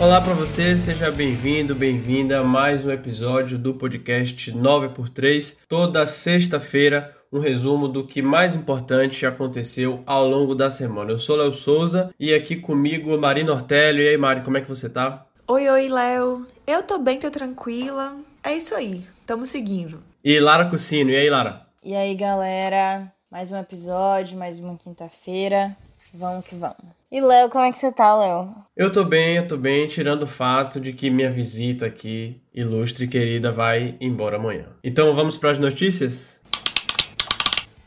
[0.00, 5.58] Olá para você, seja bem-vindo, bem-vinda a mais um episódio do podcast 9x3.
[5.68, 11.10] Toda sexta-feira, um resumo do que mais importante aconteceu ao longo da semana.
[11.10, 14.04] Eu sou Léo Souza e aqui comigo Marina Ortélio.
[14.04, 15.26] E aí, Mari, como é que você tá?
[15.48, 16.46] Oi, oi, Léo.
[16.64, 18.14] Eu tô bem, tô tranquila.
[18.44, 20.00] É isso aí, tamo seguindo.
[20.24, 21.60] E Lara Cucino, e aí, Lara?
[21.82, 23.12] E aí, galera?
[23.28, 25.76] Mais um episódio, mais uma quinta-feira.
[26.14, 26.97] Vamos que vamos.
[27.10, 28.54] E Léo, como é que você tá, Léo?
[28.76, 33.06] Eu tô bem, eu tô bem, tirando o fato de que minha visita aqui, ilustre
[33.06, 34.66] e querida, vai embora amanhã.
[34.84, 36.37] Então vamos para as notícias?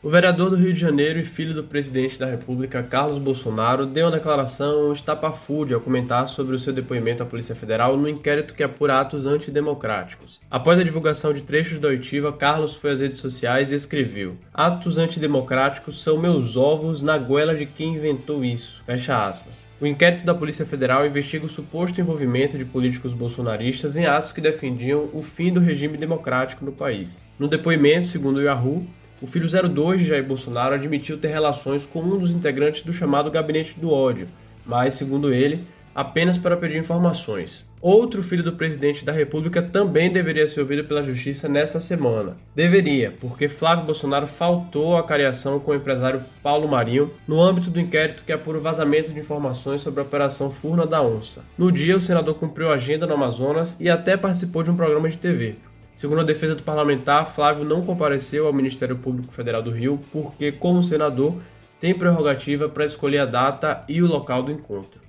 [0.04, 4.06] O vereador do Rio de Janeiro e filho do presidente da República, Carlos Bolsonaro, deu
[4.06, 8.64] uma declaração estapafúrdia ao comentar sobre o seu depoimento à Polícia Federal no inquérito que
[8.64, 10.40] apura atos antidemocráticos.
[10.50, 14.98] Após a divulgação de trechos da oitiva, Carlos foi às redes sociais e escreveu: Atos
[14.98, 18.82] antidemocráticos são meus ovos na goela de quem inventou isso.
[18.84, 19.68] Fecha aspas.
[19.80, 24.40] O inquérito da Polícia Federal investiga o suposto envolvimento de políticos bolsonaristas em atos que
[24.40, 27.24] defendiam o fim do regime democrático no país.
[27.38, 28.84] No depoimento, segundo o Yahoo,
[29.22, 33.30] o filho 02 de Jair Bolsonaro admitiu ter relações com um dos integrantes do chamado
[33.30, 34.26] Gabinete do Ódio,
[34.66, 37.64] mas, segundo ele, apenas para pedir informações.
[37.80, 42.36] Outro filho do presidente da República também deveria ser ouvido pela justiça nesta semana.
[42.54, 47.80] Deveria, porque Flávio Bolsonaro faltou à cariação com o empresário Paulo Marinho no âmbito do
[47.80, 51.44] inquérito que apura o vazamento de informações sobre a Operação Furna da Onça.
[51.58, 55.08] No dia, o senador cumpriu a agenda no Amazonas e até participou de um programa
[55.08, 55.56] de TV.
[55.94, 60.50] Segundo a defesa do parlamentar, Flávio não compareceu ao Ministério Público Federal do Rio porque,
[60.50, 61.34] como senador,
[61.78, 65.01] tem prerrogativa para escolher a data e o local do encontro.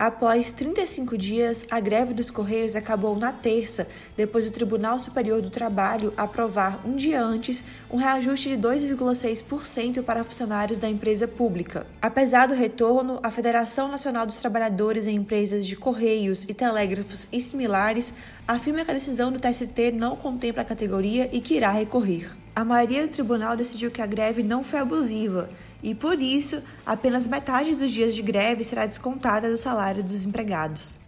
[0.00, 5.50] Após 35 dias, a greve dos Correios acabou na terça, depois do Tribunal Superior do
[5.50, 11.86] Trabalho aprovar um dia antes um reajuste de 2,6% para funcionários da empresa pública.
[12.00, 17.38] Apesar do retorno, a Federação Nacional dos Trabalhadores em Empresas de Correios e Telégrafos e
[17.38, 18.14] similares
[18.48, 22.30] afirma que a decisão do TST não contempla a categoria e que irá recorrer.
[22.56, 25.50] A maioria do tribunal decidiu que a greve não foi abusiva
[25.82, 30.98] e, por isso, apenas metade dos dias de greve será descontada do salário dos empregados.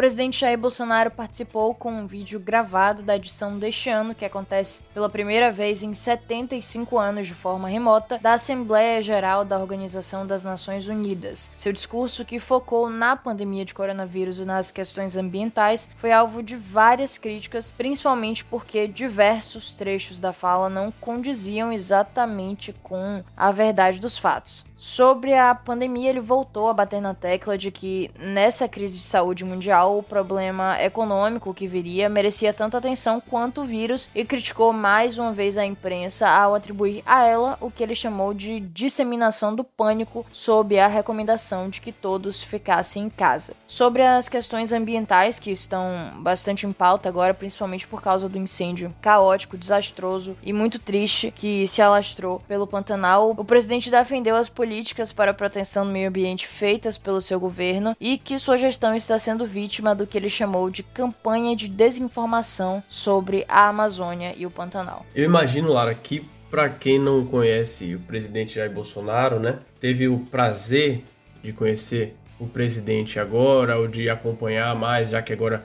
[0.00, 5.10] Presidente Jair Bolsonaro participou com um vídeo gravado da edição deste ano, que acontece pela
[5.10, 10.88] primeira vez em 75 anos de forma remota, da Assembleia Geral da Organização das Nações
[10.88, 11.50] Unidas.
[11.54, 16.56] Seu discurso, que focou na pandemia de coronavírus e nas questões ambientais, foi alvo de
[16.56, 24.16] várias críticas, principalmente porque diversos trechos da fala não condiziam exatamente com a verdade dos
[24.16, 24.64] fatos.
[24.82, 29.44] Sobre a pandemia, ele voltou a bater na tecla de que nessa crise de saúde
[29.44, 35.18] mundial o problema econômico que viria merecia tanta atenção quanto o vírus e criticou mais
[35.18, 39.62] uma vez a imprensa ao atribuir a ela o que ele chamou de disseminação do
[39.62, 43.52] pânico sob a recomendação de que todos ficassem em casa.
[43.66, 45.84] Sobre as questões ambientais que estão
[46.20, 51.68] bastante em pauta agora, principalmente por causa do incêndio caótico, desastroso e muito triste que
[51.68, 56.08] se alastrou pelo Pantanal, o presidente defendeu as políticas políticas para a proteção do meio
[56.08, 60.30] ambiente feitas pelo seu governo e que sua gestão está sendo vítima do que ele
[60.30, 65.04] chamou de campanha de desinformação sobre a Amazônia e o Pantanal.
[65.12, 70.20] Eu imagino, Lara, que para quem não conhece o presidente Jair Bolsonaro, né, teve o
[70.20, 71.02] prazer
[71.42, 75.64] de conhecer o presidente agora ou de acompanhar mais, já que agora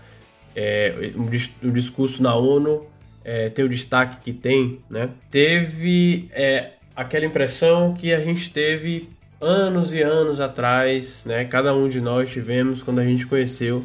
[0.56, 1.12] é,
[1.62, 2.90] o discurso na ONU
[3.24, 5.10] é, tem o destaque que tem, né?
[5.30, 9.10] Teve é, aquela impressão que a gente teve
[9.42, 11.46] anos e anos atrás, né?
[11.46, 13.84] Cada um de nós tivemos quando a gente conheceu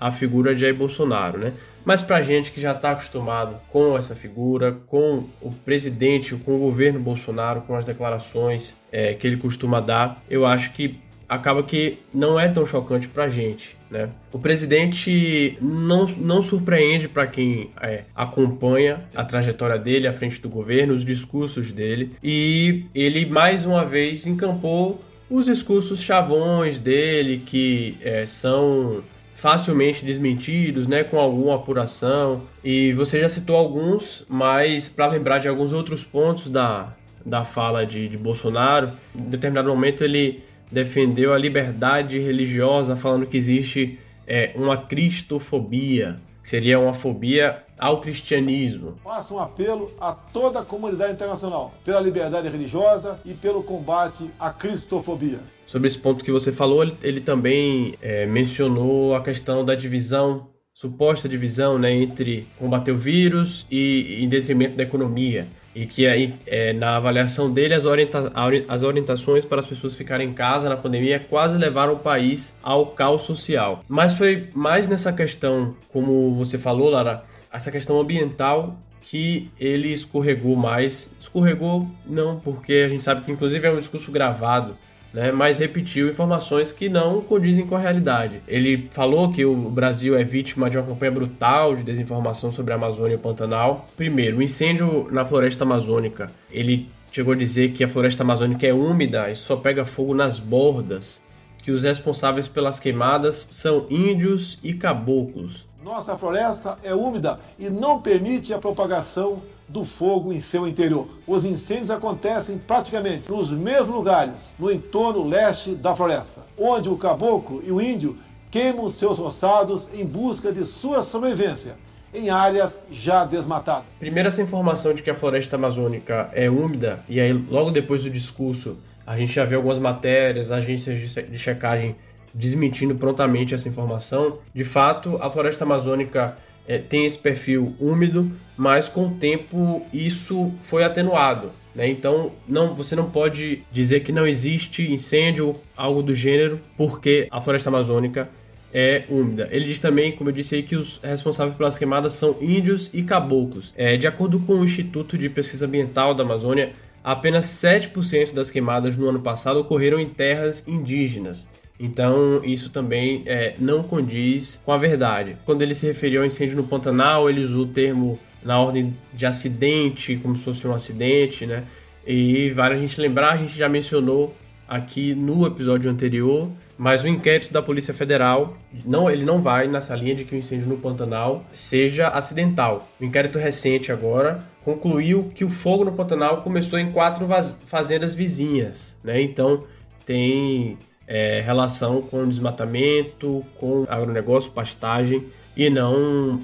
[0.00, 1.52] a figura de Jair Bolsonaro, né?
[1.84, 6.58] Mas para gente que já está acostumado com essa figura, com o presidente, com o
[6.58, 11.00] governo Bolsonaro, com as declarações é, que ele costuma dar, eu acho que
[11.32, 13.74] acaba que não é tão chocante para a gente.
[13.90, 14.10] Né?
[14.30, 20.50] O presidente não, não surpreende para quem é, acompanha a trajetória dele à frente do
[20.50, 27.96] governo, os discursos dele, e ele mais uma vez encampou os discursos chavões dele, que
[28.02, 29.02] é, são
[29.34, 32.42] facilmente desmentidos, né, com alguma apuração.
[32.62, 36.94] E você já citou alguns, mas para lembrar de alguns outros pontos da,
[37.24, 43.36] da fala de, de Bolsonaro, em determinado momento ele defendeu a liberdade religiosa, falando que
[43.36, 48.96] existe é, uma cristofobia, que seria uma fobia ao cristianismo.
[49.04, 54.50] Faço um apelo a toda a comunidade internacional pela liberdade religiosa e pelo combate à
[54.50, 55.40] cristofobia.
[55.66, 60.46] Sobre esse ponto que você falou, ele, ele também é, mencionou a questão da divisão,
[60.74, 65.46] suposta divisão né, entre combater o vírus e em detrimento da economia.
[65.74, 68.32] E que aí, é, na avaliação dele as, orienta
[68.68, 72.86] as orientações para as pessoas ficarem em casa na pandemia quase levaram o país ao
[72.86, 73.82] caos social.
[73.88, 77.22] Mas foi mais nessa questão, como você falou, Lara,
[77.52, 81.10] essa questão ambiental que ele escorregou mais.
[81.18, 84.76] Escorregou não, porque a gente sabe que inclusive é um discurso gravado
[85.12, 88.40] né, mas repetiu informações que não condizem com a realidade.
[88.48, 92.76] Ele falou que o Brasil é vítima de uma campanha brutal de desinformação sobre a
[92.76, 93.88] Amazônia e o Pantanal.
[93.96, 96.30] Primeiro, o incêndio na floresta amazônica.
[96.50, 100.38] Ele chegou a dizer que a floresta amazônica é úmida e só pega fogo nas
[100.38, 101.20] bordas,
[101.62, 105.66] que os responsáveis pelas queimadas são índios e caboclos.
[105.84, 111.08] Nossa floresta é úmida e não permite a propagação do fogo em seu interior.
[111.26, 117.62] Os incêndios acontecem praticamente nos mesmos lugares, no entorno leste da floresta, onde o caboclo
[117.66, 118.18] e o índio
[118.50, 121.74] queimam seus roçados em busca de sua sobrevivência
[122.14, 123.84] em áreas já desmatadas.
[123.98, 128.10] Primeiro, essa informação de que a floresta amazônica é úmida, e aí logo depois do
[128.10, 128.76] discurso
[129.06, 131.96] a gente já vê algumas matérias, agências de checagem
[132.34, 134.38] desmentindo prontamente essa informação.
[134.54, 136.36] De fato, a floresta amazônica
[136.66, 141.50] é, tem esse perfil úmido, mas com o tempo isso foi atenuado.
[141.74, 141.88] Né?
[141.88, 147.40] Então não, você não pode dizer que não existe incêndio algo do gênero porque a
[147.40, 148.28] floresta amazônica
[148.72, 149.48] é úmida.
[149.50, 153.02] Ele diz também, como eu disse aí, que os responsáveis pelas queimadas são índios e
[153.02, 153.74] caboclos.
[153.76, 156.72] É, de acordo com o Instituto de Pesquisa Ambiental da Amazônia,
[157.04, 161.46] apenas 7% das queimadas no ano passado ocorreram em terras indígenas.
[161.82, 165.36] Então, isso também é, não condiz com a verdade.
[165.44, 169.26] Quando ele se referiu ao incêndio no Pantanal, ele usou o termo na ordem de
[169.26, 171.64] acidente, como se fosse um acidente, né?
[172.06, 174.32] E vale a gente lembrar, a gente já mencionou
[174.68, 176.48] aqui no episódio anterior,
[176.78, 180.38] mas o inquérito da Polícia Federal, não, ele não vai nessa linha de que o
[180.38, 182.88] incêndio no Pantanal seja acidental.
[183.00, 187.26] O inquérito recente agora concluiu que o fogo no Pantanal começou em quatro
[187.66, 189.20] fazendas vizinhas, né?
[189.20, 189.64] Então
[190.06, 195.24] tem é, relação com desmatamento, com agronegócio, pastagem
[195.56, 196.40] e não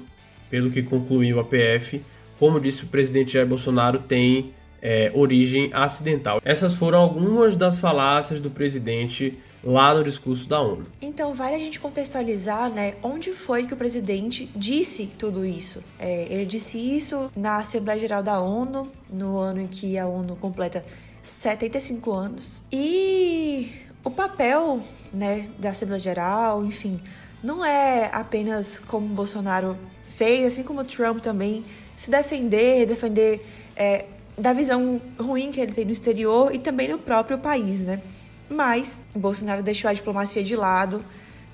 [0.49, 2.01] pelo que concluiu a PF.
[2.39, 6.41] Como disse o presidente Jair Bolsonaro, tem é, origem acidental.
[6.43, 10.85] Essas foram algumas das falácias do presidente lá no discurso da ONU.
[11.01, 15.83] Então, vale a gente contextualizar, né, onde foi que o presidente disse tudo isso.
[15.99, 20.37] É, ele disse isso na Assembleia Geral da ONU, no ano em que a ONU
[20.37, 20.85] completa
[21.21, 22.61] 75 anos.
[22.71, 23.69] E
[24.03, 24.81] o papel
[25.13, 27.01] né, da Assembleia Geral, enfim,
[27.43, 29.77] não é apenas como Bolsonaro
[30.09, 31.63] fez, assim como Trump também,
[31.95, 34.05] se defender, defender é,
[34.37, 38.01] da visão ruim que ele tem no exterior e também no próprio país, né?
[38.49, 41.03] Mas Bolsonaro deixou a diplomacia de lado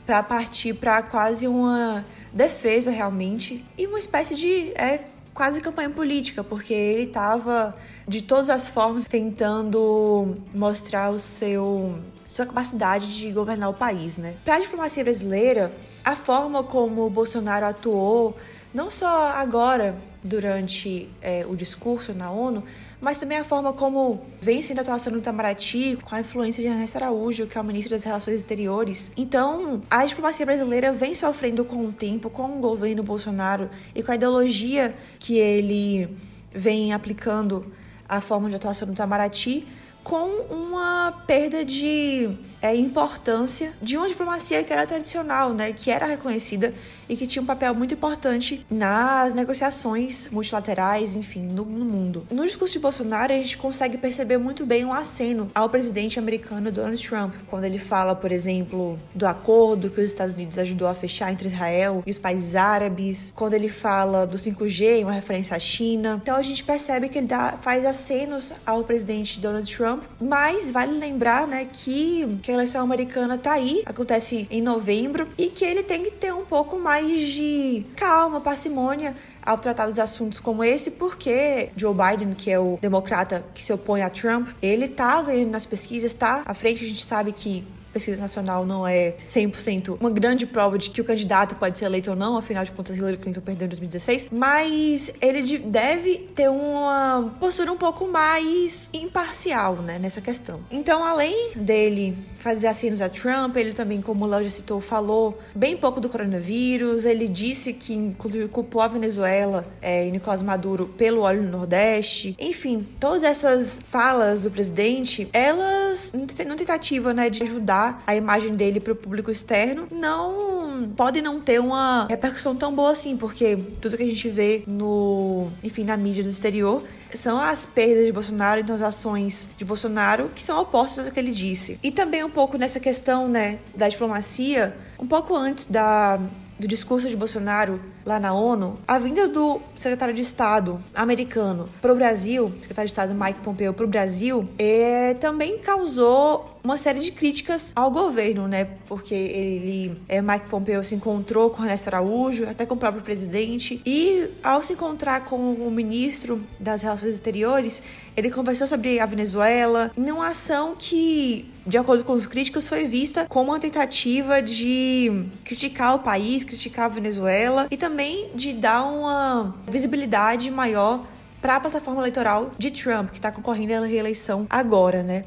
[0.06, 5.04] para partir para quase uma defesa realmente e uma espécie de é,
[5.34, 7.76] quase campanha política, porque ele estava
[8.08, 11.96] de todas as formas tentando mostrar o seu
[12.36, 14.34] sua capacidade de governar o país, né?
[14.44, 15.72] Para a diplomacia brasileira,
[16.04, 18.36] a forma como o Bolsonaro atuou,
[18.74, 22.62] não só agora durante é, o discurso na ONU,
[23.00, 26.68] mas também a forma como vem sendo a atuação no Itamaraty, com a influência de
[26.68, 29.14] Ernesto Araújo, que é o ministro das Relações Exteriores.
[29.16, 34.12] Então, a diplomacia brasileira vem sofrendo com o tempo, com o governo Bolsonaro e com
[34.12, 36.14] a ideologia que ele
[36.54, 37.72] vem aplicando
[38.10, 39.66] a forma de atuação no Itamaraty,
[40.06, 42.30] com uma perda de
[42.66, 46.74] é, importância de uma diplomacia que era tradicional, né, que era reconhecida
[47.08, 52.26] e que tinha um papel muito importante nas negociações multilaterais, enfim, no, no, mundo.
[52.32, 56.72] No discurso de Bolsonaro, a gente consegue perceber muito bem um aceno ao presidente americano
[56.72, 60.96] Donald Trump, quando ele fala, por exemplo, do acordo que os Estados Unidos ajudou a
[60.96, 65.60] fechar entre Israel e os países árabes, quando ele fala do 5G, uma referência à
[65.60, 66.20] China.
[66.22, 70.98] Então a gente percebe que ele dá, faz acenos ao presidente Donald Trump, mas vale
[70.98, 76.04] lembrar, né, que, que eleição americana tá aí, acontece em novembro, e que ele tem
[76.04, 81.70] que ter um pouco mais de calma, parcimônia ao tratar dos assuntos como esse, porque
[81.78, 85.66] Joe Biden, que é o democrata que se opõe a Trump, ele tá ganhando nas
[85.66, 87.64] pesquisas, tá à frente, a gente sabe que
[87.96, 92.10] pesquisa nacional não é 100% uma grande prova de que o candidato pode ser eleito
[92.10, 97.34] ou não, afinal de contas Hillary Clinton perdeu em 2016, mas ele deve ter uma
[97.40, 100.60] postura um pouco mais imparcial, né, nessa questão.
[100.70, 105.40] Então, além dele fazer acenos a Trump, ele também, como o Léo já citou, falou
[105.56, 110.86] bem pouco do coronavírus, ele disse que inclusive culpou a Venezuela é, e Nicolás Maduro
[110.86, 117.42] pelo óleo no Nordeste, enfim, todas essas falas do presidente, elas, no tentativa, né, de
[117.42, 122.74] ajudar a imagem dele para o público externo, não podem não ter uma repercussão tão
[122.74, 127.40] boa assim, porque tudo que a gente vê no, enfim, na mídia no exterior são
[127.40, 131.32] as perdas de Bolsonaro, então as ações de Bolsonaro que são opostas ao que ele
[131.32, 131.80] disse.
[131.82, 136.20] E também um pouco nessa questão, né, da diplomacia, um pouco antes da
[136.60, 141.92] do discurso de Bolsonaro lá na ONU, a vinda do secretário de Estado americano para
[141.92, 147.00] o Brasil, secretário de Estado Mike Pompeo para o Brasil, é, também causou uma série
[147.00, 148.68] de críticas ao governo, né?
[148.88, 153.82] Porque ele, é, Mike Pompeo se encontrou com Ernesto Araújo, até com o próprio presidente,
[153.86, 157.82] e ao se encontrar com o ministro das Relações Exteriores,
[158.16, 163.26] ele conversou sobre a Venezuela, numa ação que, de acordo com os críticos, foi vista
[163.28, 169.54] como uma tentativa de criticar o país, criticar a Venezuela e também de dar uma
[169.68, 171.06] visibilidade maior
[171.42, 175.26] para a plataforma eleitoral de Trump, que está concorrendo à reeleição agora, né?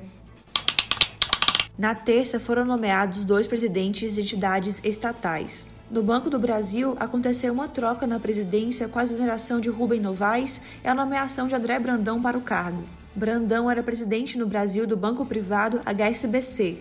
[1.78, 5.71] Na terça foram nomeados dois presidentes de entidades estatais.
[5.90, 10.61] No Banco do Brasil, aconteceu uma troca na presidência com a exoneração de Rubem Novaes
[10.85, 12.85] e a nomeação de André Brandão para o cargo.
[13.16, 16.76] Brandão era presidente no Brasil do banco privado HSBC.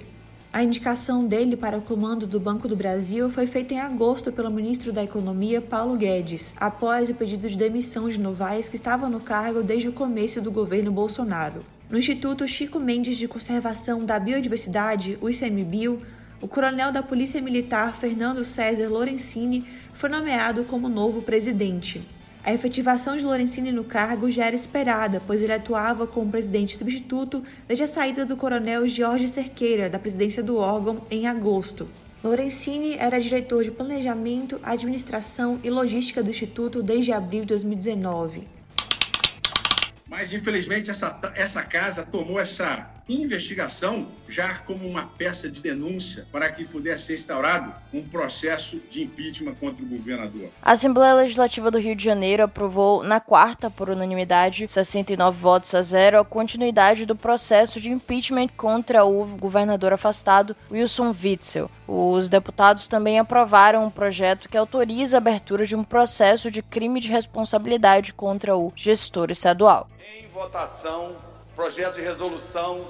[0.51, 4.51] A indicação dele para o comando do Banco do Brasil foi feita em agosto pelo
[4.51, 9.21] ministro da Economia, Paulo Guedes, após o pedido de demissão de Novaes, que estava no
[9.21, 11.61] cargo desde o começo do governo Bolsonaro.
[11.89, 16.01] No Instituto Chico Mendes de Conservação da Biodiversidade, o ICMBio,
[16.39, 22.01] o coronel da Polícia Militar Fernando César Lorenzini foi nomeado como novo presidente.
[22.43, 27.43] A efetivação de Lorenzini no cargo já era esperada, pois ele atuava como presidente substituto
[27.67, 31.89] desde a saída do coronel Jorge Cerqueira da presidência do órgão em agosto.
[32.23, 38.47] Lorenzini era diretor de Planejamento, Administração e Logística do Instituto desde abril de 2019.
[40.07, 46.51] Mas, infelizmente, essa, essa casa tomou essa investigação já como uma peça de denúncia para
[46.51, 50.49] que pudesse ser instaurado um processo de impeachment contra o governador.
[50.61, 55.81] A Assembleia Legislativa do Rio de Janeiro aprovou na quarta, por unanimidade, 69 votos a
[55.81, 61.71] zero, a continuidade do processo de impeachment contra o governador afastado Wilson Witzel.
[61.87, 66.99] Os deputados também aprovaram um projeto que autoriza a abertura de um processo de crime
[66.99, 69.89] de responsabilidade contra o gestor estadual.
[70.19, 71.15] Em votação,
[71.55, 72.85] projeto de resolução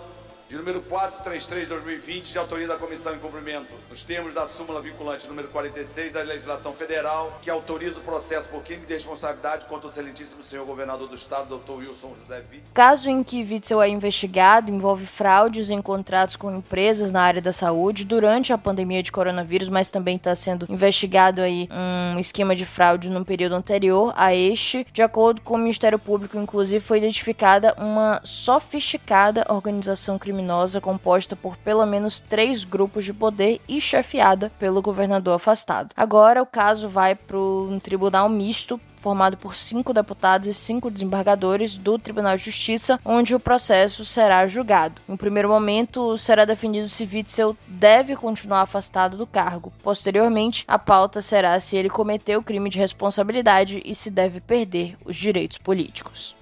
[0.49, 4.81] de número 433 de 2020, de autoria da Comissão em Cumprimento, nos termos da súmula
[4.81, 9.87] vinculante número 46 da legislação federal, que autoriza o processo por crime de responsabilidade contra
[9.87, 11.71] o excelentíssimo senhor governador do estado, Dr.
[11.71, 12.73] Wilson José Witzel.
[12.73, 17.51] Caso em que Witzel é investigado envolve fraudes em contratos com empresas na área da
[17.51, 21.67] saúde durante a pandemia de coronavírus, mas também está sendo investigado aí
[22.15, 24.87] um esquema de fraude no período anterior a este.
[24.93, 31.35] De acordo com o Ministério Público, inclusive, foi identificada uma sofisticada organização criminosa criminosa composta
[31.35, 35.89] por pelo menos três grupos de poder e chefiada pelo governador afastado.
[35.97, 41.77] Agora o caso vai para um tribunal misto formado por cinco deputados e cinco desembargadores
[41.77, 45.01] do Tribunal de Justiça, onde o processo será julgado.
[45.07, 49.71] Em primeiro momento, será definido se Witzel deve continuar afastado do cargo.
[49.81, 55.15] Posteriormente, a pauta será se ele cometeu crime de responsabilidade e se deve perder os
[55.15, 56.36] direitos políticos.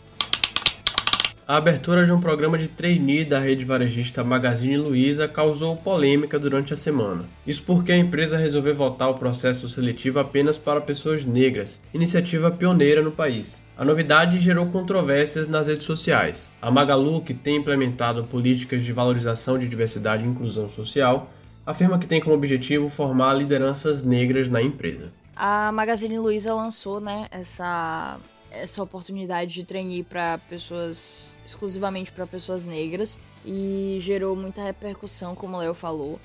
[1.47, 6.73] A abertura de um programa de trainee da rede varejista Magazine Luiza causou polêmica durante
[6.73, 7.23] a semana.
[7.45, 13.03] Isso porque a empresa resolveu voltar o processo seletivo apenas para pessoas negras, iniciativa pioneira
[13.03, 13.61] no país.
[13.77, 16.49] A novidade gerou controvérsias nas redes sociais.
[16.59, 21.31] A Magalu, que tem implementado políticas de valorização de diversidade e inclusão social,
[21.63, 25.13] afirma que tem como objetivo formar lideranças negras na empresa.
[25.35, 28.17] A Magazine Luiza lançou né, essa
[28.61, 35.55] essa oportunidade de trainee para pessoas exclusivamente para pessoas negras e gerou muita repercussão, como
[35.55, 36.19] o Léo falou.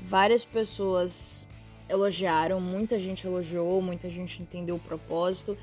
[0.00, 1.46] Várias pessoas
[1.88, 5.56] elogiaram, muita gente elogiou, muita gente entendeu o propósito.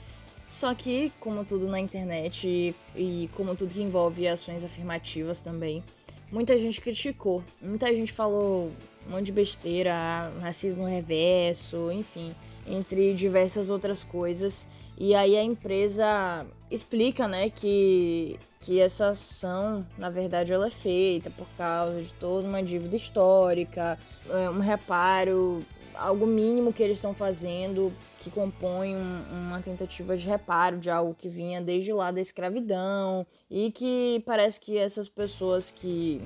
[0.52, 5.84] Só que, como tudo na internet e, e como tudo que envolve ações afirmativas também,
[6.32, 7.44] muita gente criticou.
[7.62, 8.72] Muita gente falou
[9.08, 12.36] um monte de besteira, racismo reverso, enfim,
[12.66, 14.68] entre diversas outras coisas.
[15.00, 21.30] E aí a empresa explica, né, que, que essa ação, na verdade, ela é feita
[21.30, 23.98] por causa de toda uma dívida histórica,
[24.30, 25.66] é, um reparo,
[25.96, 31.16] algo mínimo que eles estão fazendo que compõe um, uma tentativa de reparo de algo
[31.16, 36.22] que vinha desde lá da escravidão e que parece que essas pessoas que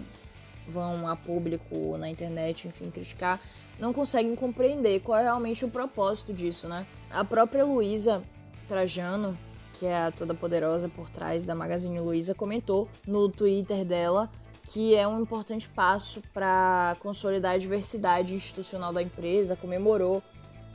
[0.67, 3.39] vão a público na internet, enfim, criticar,
[3.79, 6.85] não conseguem compreender qual é realmente o propósito disso, né?
[7.11, 8.23] A própria Luísa
[8.67, 9.37] Trajano,
[9.73, 14.29] que é a toda poderosa por trás da Magazine Luiza, comentou no Twitter dela
[14.67, 20.23] que é um importante passo para consolidar a diversidade institucional da empresa, comemorou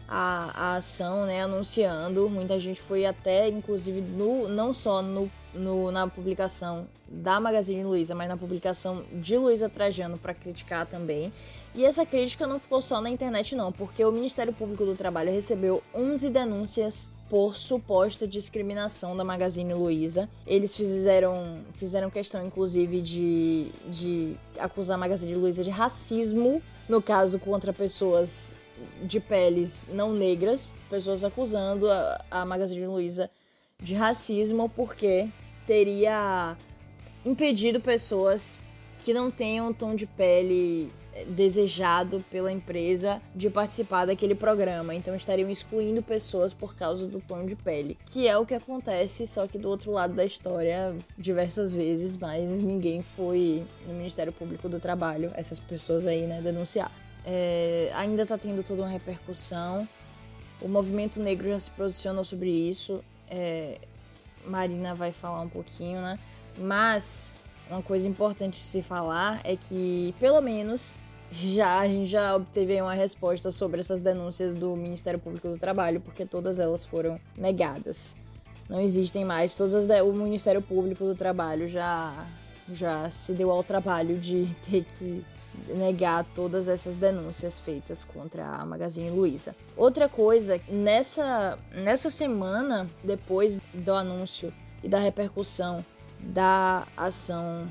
[0.07, 2.28] a, a ação, né, anunciando.
[2.28, 8.14] Muita gente foi até, inclusive, no, não só no, no, na publicação da Magazine Luiza,
[8.14, 11.33] mas na publicação de Luiza Trajano para criticar também.
[11.75, 15.33] E essa crítica não ficou só na internet, não, porque o Ministério Público do Trabalho
[15.33, 20.29] recebeu 11 denúncias por suposta discriminação da Magazine Luiza.
[20.47, 27.39] Eles fizeram, fizeram questão, inclusive, de, de acusar a Magazine Luiza de racismo, no caso,
[27.39, 28.55] contra pessoas
[29.03, 33.31] de peles não negras, pessoas acusando a, a Magazine Luiza
[33.83, 35.29] de racismo porque
[35.67, 36.57] teria
[37.25, 38.63] impedido pessoas
[39.01, 40.91] que não tenham um tom de pele
[41.27, 44.95] desejado pela empresa de participar daquele programa.
[44.95, 47.97] Então estariam excluindo pessoas por causa do tom de pele.
[48.07, 52.63] Que é o que acontece, só que do outro lado da história, diversas vezes, mas
[52.63, 56.91] ninguém foi no Ministério Público do Trabalho, essas pessoas aí, né, denunciar.
[57.25, 59.87] É, ainda tá tendo toda uma repercussão.
[60.61, 63.05] O movimento negro já se posicionou sobre isso.
[63.29, 63.79] É,
[64.47, 66.19] Marina vai falar um pouquinho, né?
[66.57, 67.37] Mas
[67.71, 70.97] uma coisa importante de se falar é que, pelo menos,
[71.33, 76.01] já a gente já obteve uma resposta sobre essas denúncias do Ministério Público do Trabalho,
[76.01, 78.17] porque todas elas foram negadas.
[78.69, 79.55] Não existem mais.
[79.55, 82.27] Todas as o Ministério Público do Trabalho já
[82.71, 85.25] já se deu ao trabalho de ter que
[85.69, 89.57] negar todas essas denúncias feitas contra a Magazine Luiza.
[89.77, 95.85] Outra coisa, nessa nessa semana depois do anúncio e da repercussão
[96.21, 97.71] da ação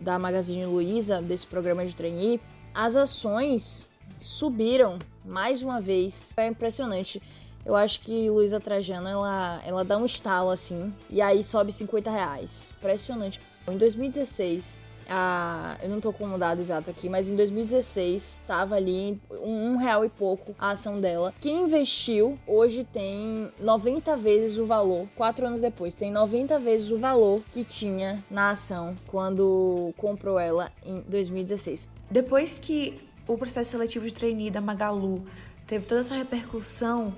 [0.00, 2.40] da Magazine Luiza desse programa de trainee,
[2.74, 6.32] as ações subiram mais uma vez.
[6.36, 7.20] É impressionante.
[7.64, 12.10] Eu acho que Luísa Trajano, ela, ela dá um estalo assim, e aí sobe 50
[12.10, 12.76] reais.
[12.78, 13.40] Impressionante.
[13.68, 18.76] Em 2016, a, eu não tô com o dado exato aqui, mas em 2016 estava
[18.76, 21.34] ali um, um, real e pouco a ação dela.
[21.40, 26.98] Quem investiu hoje tem 90 vezes o valor, quatro anos depois, tem 90 vezes o
[26.98, 31.99] valor que tinha na ação quando comprou ela em 2016.
[32.10, 35.24] Depois que o processo seletivo de trainee da Magalu
[35.66, 37.14] teve toda essa repercussão,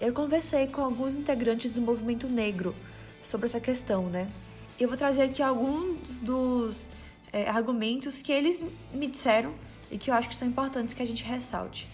[0.00, 2.74] eu conversei com alguns integrantes do movimento negro
[3.22, 4.30] sobre essa questão, né?
[4.78, 6.88] Eu vou trazer aqui alguns dos
[7.32, 9.52] é, argumentos que eles me disseram
[9.90, 11.88] e que eu acho que são importantes que a gente ressalte.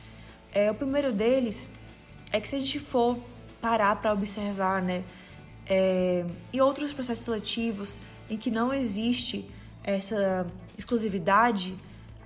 [0.52, 1.68] É, o primeiro deles
[2.30, 3.18] é que se a gente for
[3.60, 5.04] parar para observar, né,
[5.66, 7.98] é, e outros processos seletivos
[8.28, 9.48] em que não existe
[9.82, 11.74] essa exclusividade,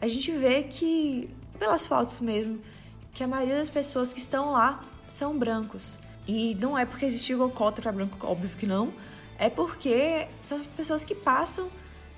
[0.03, 2.61] a gente vê que, pelas fotos mesmo,
[3.15, 5.97] que a maioria das pessoas que estão lá são brancos.
[6.27, 8.93] E não é porque existe cota para branco, óbvio que não.
[9.38, 11.71] É porque são pessoas que passam,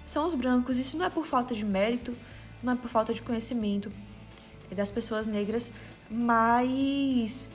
[0.06, 0.78] são os brancos.
[0.78, 2.16] Isso não é por falta de mérito,
[2.62, 3.92] não é por falta de conhecimento
[4.74, 5.70] das pessoas negras,
[6.10, 7.46] mas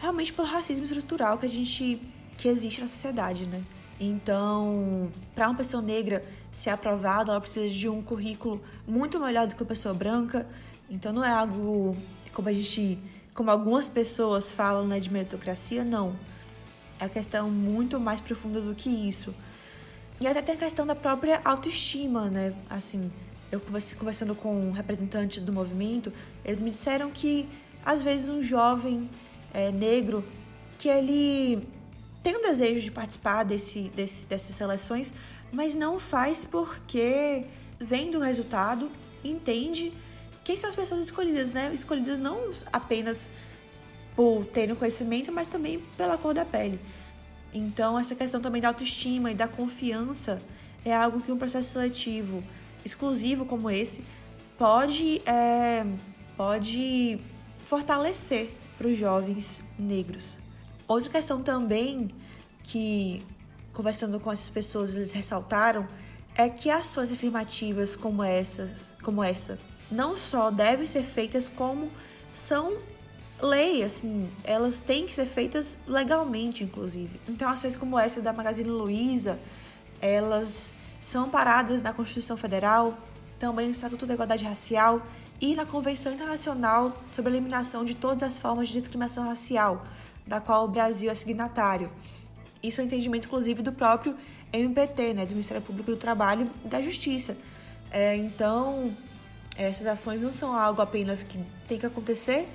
[0.00, 2.02] realmente pelo racismo estrutural que a gente
[2.36, 3.62] que existe na sociedade, né?
[3.98, 9.54] Então, para uma pessoa negra ser aprovada, ela precisa de um currículo muito melhor do
[9.54, 10.46] que uma pessoa branca.
[10.90, 11.96] Então, não é algo
[12.32, 12.98] como a gente,
[13.32, 16.14] como algumas pessoas falam, né, de meritocracia, não.
[17.00, 19.34] É uma questão muito mais profunda do que isso.
[20.20, 22.54] E até tem a questão da própria autoestima, né?
[22.70, 23.10] Assim,
[23.50, 23.60] eu
[23.98, 26.12] conversando com representantes do movimento,
[26.44, 27.48] eles me disseram que
[27.84, 29.08] às vezes um jovem
[29.52, 30.24] é, negro
[30.78, 31.66] que ele
[32.26, 35.12] tem um desejo de participar desse, desse, dessas seleções,
[35.52, 37.44] mas não faz porque
[37.78, 38.90] vendo o resultado,
[39.22, 39.92] entende
[40.42, 41.70] quem são as pessoas escolhidas, né?
[41.72, 43.30] Escolhidas não apenas
[44.16, 46.80] por terem conhecimento, mas também pela cor da pele.
[47.54, 50.42] Então, essa questão também da autoestima e da confiança
[50.84, 52.42] é algo que um processo seletivo
[52.84, 54.02] exclusivo como esse
[54.58, 55.86] pode, é,
[56.36, 57.20] pode
[57.66, 60.44] fortalecer para os jovens negros.
[60.88, 62.10] Outra questão também
[62.62, 63.24] que,
[63.72, 65.88] conversando com essas pessoas, eles ressaltaram
[66.36, 69.58] é que ações afirmativas como essas, como essa,
[69.90, 71.90] não só devem ser feitas como
[72.32, 72.76] são
[73.40, 77.20] lei, assim, elas têm que ser feitas legalmente, inclusive.
[77.28, 79.38] Então, ações como essa da Magazine Luiza,
[80.00, 82.96] elas são amparadas na Constituição Federal,
[83.38, 85.02] também no Estatuto da Igualdade Racial
[85.40, 89.86] e na Convenção Internacional sobre a Eliminação de Todas as Formas de Discriminação Racial,
[90.26, 91.90] da qual o Brasil é signatário.
[92.62, 94.16] Isso é um entendimento, inclusive, do próprio
[94.52, 97.36] MPT, né, do Ministério Público do Trabalho e da Justiça.
[97.90, 98.96] É, então,
[99.56, 102.48] essas ações não são algo apenas que tem que acontecer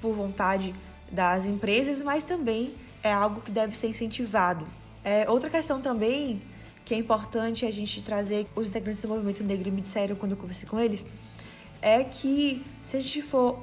[0.00, 0.74] por vontade
[1.10, 4.66] das empresas, mas também é algo que deve ser incentivado.
[5.04, 6.40] É, outra questão também
[6.84, 10.36] que é importante a gente trazer, os integrantes do movimento negro me disseram quando eu
[10.36, 11.06] conversei com eles,
[11.80, 13.62] é que se a gente for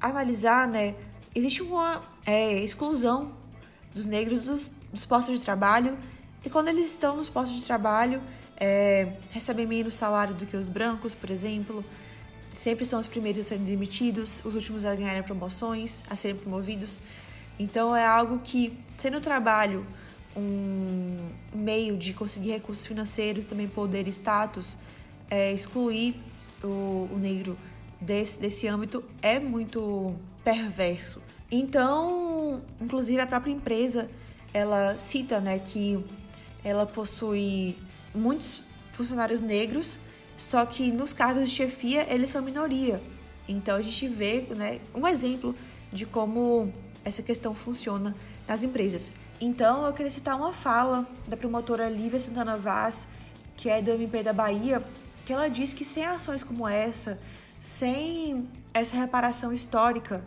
[0.00, 0.94] analisar, né,
[1.34, 3.32] existe uma é, exclusão
[3.94, 5.96] dos negros dos, dos, postos de trabalho
[6.44, 8.20] e quando eles estão nos postos de trabalho
[8.58, 11.84] é, recebem menos salário do que os brancos, por exemplo.
[12.52, 17.02] Sempre são os primeiros a serem demitidos, os últimos a ganharem promoções, a serem promovidos.
[17.58, 19.86] Então é algo que, sendo o trabalho
[20.36, 24.76] um meio de conseguir recursos financeiros, também poder e status,
[25.30, 26.14] é, excluir
[26.62, 27.58] o, o negro
[28.00, 31.20] desse, desse âmbito é muito perverso.
[31.50, 34.10] Então, inclusive a própria empresa,
[34.52, 36.02] ela cita né, que
[36.64, 37.78] ela possui
[38.14, 39.98] muitos funcionários negros,
[40.36, 43.00] só que nos cargos de chefia eles são minoria.
[43.48, 45.54] Então a gente vê né, um exemplo
[45.92, 46.72] de como
[47.04, 48.14] essa questão funciona
[48.48, 49.12] nas empresas.
[49.40, 53.06] Então eu queria citar uma fala da promotora Lívia Santana Vaz,
[53.56, 54.82] que é do MP da Bahia,
[55.24, 57.20] que ela diz que sem ações como essa,
[57.60, 60.24] sem essa reparação histórica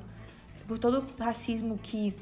[0.69, 2.13] por todo o racismo que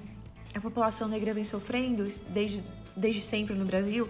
[0.55, 2.63] a população negra vem sofrendo desde,
[2.95, 4.07] desde sempre no Brasil,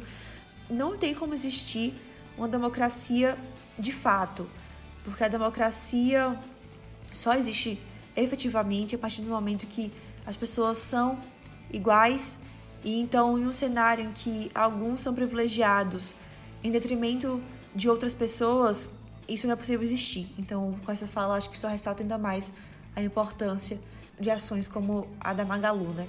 [0.70, 1.96] não tem como existir
[2.38, 3.36] uma democracia
[3.80, 4.48] de fato,
[5.04, 6.38] porque a democracia
[7.12, 7.82] só existe
[8.16, 9.92] efetivamente a partir do momento que
[10.24, 11.20] as pessoas são
[11.74, 12.38] iguais
[12.84, 16.14] e então em um cenário em que alguns são privilegiados
[16.64, 17.42] em detrimento
[17.74, 18.88] de outras pessoas,
[19.28, 20.32] isso não é possível existir.
[20.38, 22.54] Então, com essa fala, acho que só ressalta ainda mais
[22.96, 23.80] a importância
[24.20, 26.08] de ações como a da Magalu, né?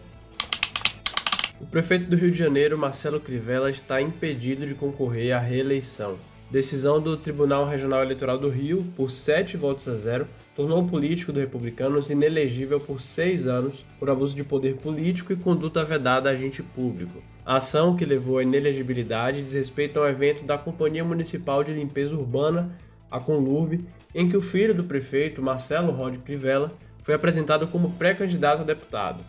[1.61, 6.17] O prefeito do Rio de Janeiro, Marcelo Crivella, está impedido de concorrer à reeleição.
[6.51, 10.27] Decisão do Tribunal Regional Eleitoral do Rio, por 7 votos a 0,
[10.59, 15.37] tornou o político do Republicanos inelegível por seis anos por abuso de poder político e
[15.37, 17.23] conduta vedada a agente público.
[17.47, 22.17] A ação que levou à inelegibilidade diz respeito ao evento da Companhia Municipal de Limpeza
[22.17, 22.77] Urbana,
[23.09, 26.73] a Conlurb, em que o filho do prefeito, Marcelo Rod Crivella,
[27.09, 29.25] foi apresentado como pré-candidato a deputado.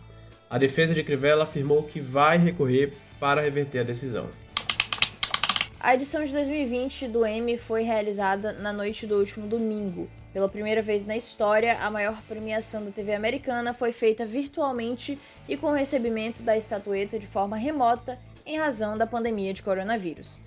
[0.50, 4.28] A defesa de Crivella afirmou que vai recorrer para reverter a decisão.
[5.80, 10.10] A edição de 2020 do Emmy foi realizada na noite do último domingo.
[10.30, 15.56] Pela primeira vez na história, a maior premiação da TV americana foi feita virtualmente e
[15.56, 20.38] com recebimento da estatueta de forma remota em razão da pandemia de coronavírus.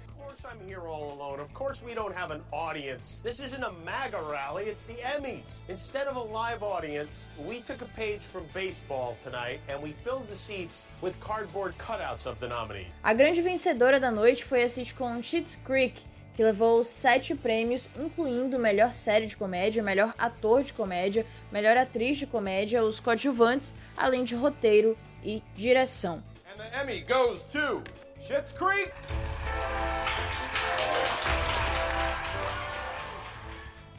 [0.50, 1.40] I'm here all alone.
[1.40, 3.22] Of course, we don't have an audience.
[3.24, 5.62] This isn't a MAGA rally, it's the Emmys.
[5.70, 10.28] Instead of a live audience, we took a page from baseball tonight and we filled
[10.28, 12.88] the seats with cardboard cutouts of the nominees.
[13.04, 16.02] A grande vencedora da noite foi a sitcom Schitt's Creek,
[16.36, 22.18] que levou sete prêmios, incluindo melhor série de comédia, melhor ator de comédia, melhor atriz
[22.18, 26.22] de comédia, os coadjuvantes, além de roteiro e direção.
[26.52, 27.82] And the Emmy goes to
[28.22, 28.92] Schitt's Creek.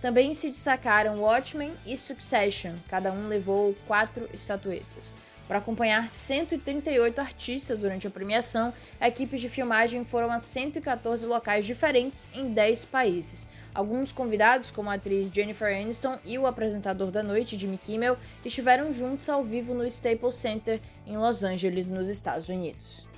[0.04, 5.14] Também se destacaram Watchmen e Succession, cada um levou quatro estatuetas.
[5.48, 12.28] Para acompanhar 138 artistas durante a premiação, equipes de filmagem foram a 114 locais diferentes
[12.34, 13.48] em 10 países.
[13.72, 18.92] Alguns convidados, como a atriz Jennifer Aniston e o apresentador da noite, Jimmy Kimmel, estiveram
[18.92, 23.08] juntos ao vivo no Staples Center, em Los Angeles, nos Estados Unidos.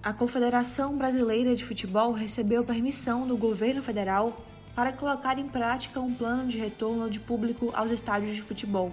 [0.00, 4.40] A Confederação Brasileira de Futebol recebeu permissão do governo federal
[4.78, 8.92] para colocar em prática um plano de retorno de público aos estádios de futebol.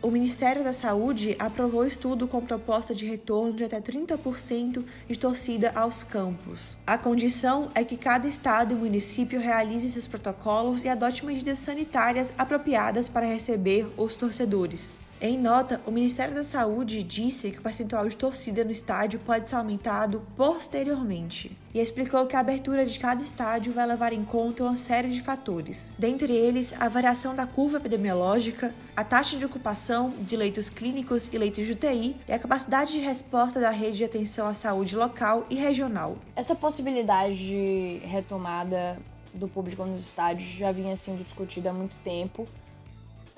[0.00, 5.72] O Ministério da Saúde aprovou estudo com proposta de retorno de até 30% de torcida
[5.74, 6.78] aos campos.
[6.86, 12.32] A condição é que cada estado e município realize seus protocolos e adote medidas sanitárias
[12.38, 14.96] apropriadas para receber os torcedores.
[15.18, 19.48] Em nota, o Ministério da Saúde disse que o percentual de torcida no estádio pode
[19.48, 24.62] ser aumentado posteriormente e explicou que a abertura de cada estádio vai levar em conta
[24.62, 30.12] uma série de fatores, dentre eles a variação da curva epidemiológica, a taxa de ocupação
[30.20, 34.04] de leitos clínicos e leitos de UTI e a capacidade de resposta da rede de
[34.04, 36.18] atenção à saúde local e regional.
[36.36, 38.98] Essa possibilidade de retomada
[39.32, 42.46] do público nos estádios já vinha sendo discutida há muito tempo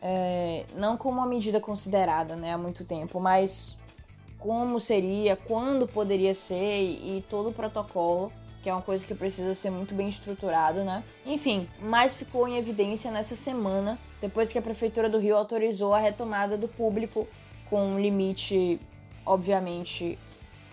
[0.00, 3.76] é, não como uma medida considerada né, há muito tempo, mas
[4.38, 8.32] como seria, quando poderia ser e, e todo o protocolo,
[8.62, 11.02] que é uma coisa que precisa ser muito bem estruturado, né?
[11.24, 15.98] Enfim, mas ficou em evidência nessa semana, depois que a Prefeitura do Rio autorizou a
[15.98, 17.26] retomada do público
[17.70, 18.80] com um limite,
[19.24, 20.18] obviamente,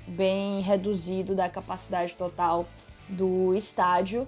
[0.07, 2.65] bem reduzido da capacidade total
[3.07, 4.27] do estádio,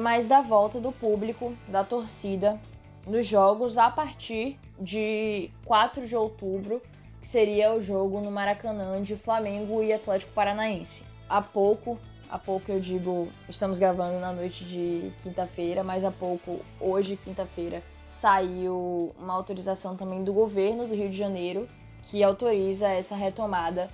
[0.00, 2.60] mas da volta do público, da torcida
[3.06, 6.80] nos jogos a partir de 4 de outubro,
[7.20, 11.04] que seria o jogo no Maracanã de Flamengo e Atlético Paranaense.
[11.28, 16.60] Há pouco, há pouco eu digo, estamos gravando na noite de quinta-feira, mas há pouco,
[16.80, 21.68] hoje, quinta-feira, saiu uma autorização também do governo do Rio de Janeiro
[22.02, 23.90] que autoriza essa retomada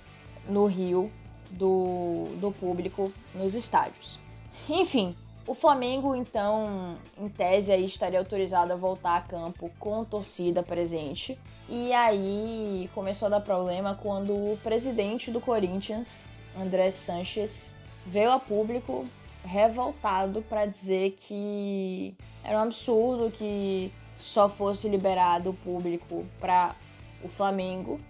[0.48, 1.10] no Rio
[1.50, 4.18] do, do público nos estádios.
[4.68, 5.14] Enfim,
[5.46, 11.38] o Flamengo, então, em tese, aí estaria autorizado a voltar a campo com torcida presente.
[11.68, 16.24] E aí começou a dar problema quando o presidente do Corinthians,
[16.60, 19.06] André Sanches, veio a público
[19.44, 26.74] revoltado para dizer que era um absurdo que só fosse liberado o público para
[27.22, 28.00] o Flamengo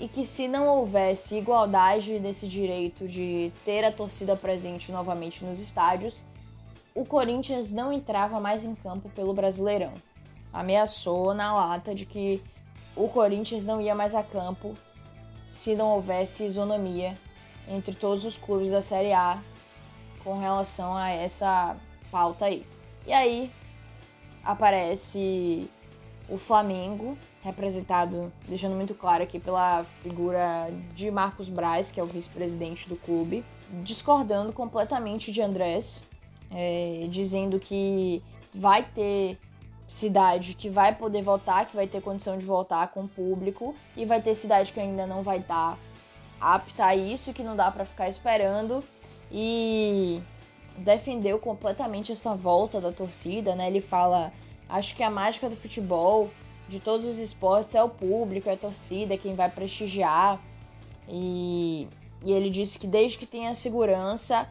[0.00, 5.60] e que se não houvesse igualdade nesse direito de ter a torcida presente novamente nos
[5.60, 6.24] estádios,
[6.94, 9.92] o Corinthians não entrava mais em campo pelo Brasileirão.
[10.52, 12.42] Ameaçou na lata de que
[12.94, 14.76] o Corinthians não ia mais a campo
[15.48, 17.16] se não houvesse isonomia
[17.68, 19.38] entre todos os clubes da Série A
[20.22, 21.76] com relação a essa
[22.10, 22.66] pauta aí.
[23.06, 23.50] E aí
[24.44, 25.70] aparece
[26.28, 32.06] o Flamengo, representado, deixando muito claro aqui pela figura de Marcos Braz, que é o
[32.06, 33.44] vice-presidente do clube,
[33.82, 36.04] discordando completamente de Andrés,
[36.54, 38.22] é, dizendo que
[38.54, 39.38] vai ter
[39.92, 44.06] cidade que vai poder voltar, que vai ter condição de voltar com o público, e
[44.06, 45.78] vai ter cidade que ainda não vai estar
[46.40, 48.82] apta a isso, que não dá para ficar esperando.
[49.30, 50.20] E
[50.78, 53.68] defendeu completamente essa volta da torcida, né?
[53.68, 54.32] Ele fala,
[54.68, 56.30] acho que a mágica do futebol,
[56.68, 60.40] de todos os esportes, é o público, é a torcida, é quem vai prestigiar.
[61.08, 61.86] E,
[62.24, 64.48] e ele disse que desde que tenha segurança,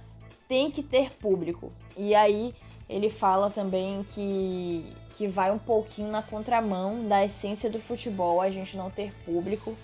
[0.47, 1.71] tem que ter público.
[1.97, 2.54] E aí
[2.89, 8.49] ele fala também que, que vai um pouquinho na contramão da essência do futebol, a
[8.49, 9.75] gente não ter público.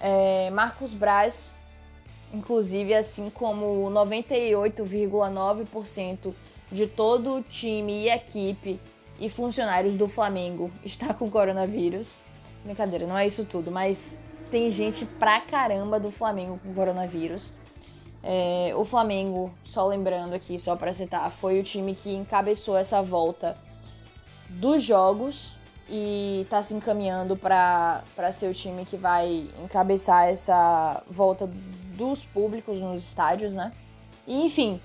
[0.00, 1.60] É, Marcos Braz
[2.32, 6.32] inclusive assim como 98,9%
[6.70, 8.78] de todo o time e equipe
[9.18, 12.22] e funcionários do Flamengo está com coronavírus.
[12.64, 14.18] Brincadeira, não é isso tudo, mas
[14.50, 17.52] tem gente pra caramba do Flamengo com coronavírus.
[18.22, 23.02] É, o Flamengo, só lembrando aqui, só para citar, foi o time que encabeçou essa
[23.02, 23.56] volta
[24.48, 28.02] dos jogos e está se encaminhando para
[28.32, 31.50] ser o time que vai encabeçar essa volta
[31.96, 33.72] dos públicos nos estádios, né?
[34.26, 34.80] E, enfim,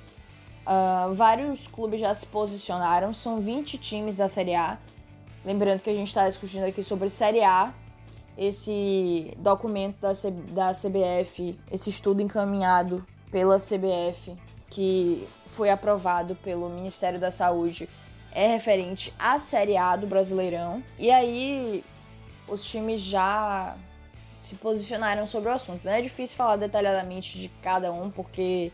[0.66, 4.78] uh, vários clubes já se posicionaram, são 20 times da Série A.
[5.44, 7.74] Lembrando que a gente está discutindo aqui sobre Série A,
[8.38, 14.34] esse documento da, C da CBF, esse estudo encaminhado pela CBF,
[14.70, 17.90] que foi aprovado pelo Ministério da Saúde,
[18.32, 20.82] é referente à Série A do Brasileirão.
[20.98, 21.84] E aí
[22.48, 23.76] os times já
[24.40, 25.84] se posicionaram sobre o assunto.
[25.84, 28.72] Não é difícil falar detalhadamente de cada um, porque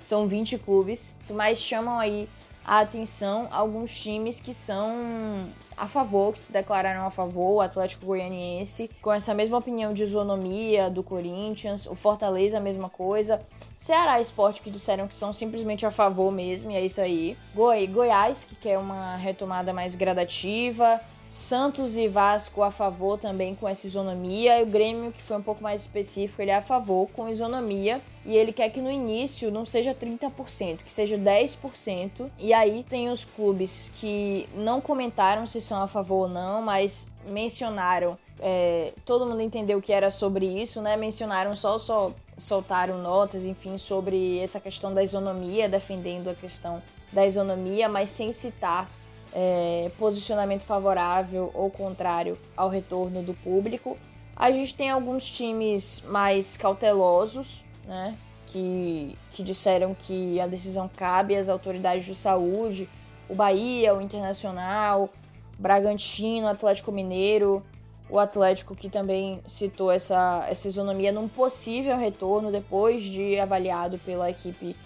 [0.00, 2.28] são 20 clubes, mas chamam aí
[2.64, 8.06] a atenção alguns times que são a favor, que se declararam a favor, o Atlético
[8.06, 13.40] Goianiense, com essa mesma opinião de isonomia do Corinthians, o Fortaleza a mesma coisa,
[13.82, 17.36] Ceará Esporte que disseram que são simplesmente a favor mesmo, e é isso aí.
[17.52, 23.66] Goi Goiás, que quer uma retomada mais gradativa, Santos e Vasco a favor também com
[23.66, 24.60] essa isonomia.
[24.60, 28.00] E o Grêmio, que foi um pouco mais específico, ele é a favor com isonomia.
[28.24, 32.30] E ele quer que no início não seja 30%, que seja 10%.
[32.38, 37.10] E aí tem os clubes que não comentaram se são a favor ou não, mas
[37.26, 38.16] mencionaram.
[38.38, 40.96] É, todo mundo entendeu que era sobre isso, né?
[40.96, 42.12] Mencionaram só, só
[42.42, 48.32] soltaram notas, enfim, sobre essa questão da isonomia, defendendo a questão da isonomia, mas sem
[48.32, 48.90] citar
[49.32, 53.96] é, posicionamento favorável ou contrário ao retorno do público.
[54.36, 58.16] A gente tem alguns times mais cautelosos, né?
[58.46, 62.86] Que, que disseram que a decisão cabe às autoridades de saúde,
[63.26, 65.08] o Bahia, o Internacional,
[65.58, 67.64] Bragantino, Atlético Mineiro,
[68.12, 74.28] o Atlético que também citou essa, essa isonomia num possível retorno depois de avaliado pela
[74.28, 74.76] equipe,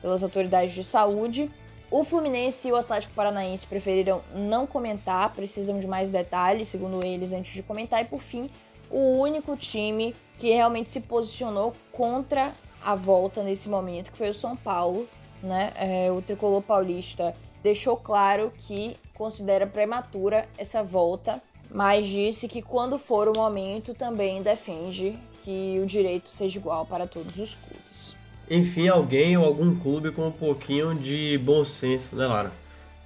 [0.00, 1.50] pelas autoridades de saúde.
[1.90, 7.32] O Fluminense e o Atlético Paranaense preferiram não comentar, precisam de mais detalhes, segundo eles,
[7.32, 8.02] antes de comentar.
[8.02, 8.48] E por fim,
[8.88, 14.34] o único time que realmente se posicionou contra a volta nesse momento, que foi o
[14.34, 15.08] São Paulo,
[15.42, 15.72] né?
[15.74, 21.42] É, o tricolor paulista deixou claro que considera prematura essa volta,
[21.76, 27.06] mas disse que quando for o momento também defende que o direito seja igual para
[27.06, 28.16] todos os clubes
[28.48, 32.52] enfim, alguém ou algum clube com um pouquinho de bom senso, né, Lara?